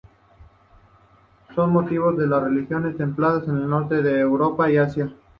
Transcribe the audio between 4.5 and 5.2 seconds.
y Asia.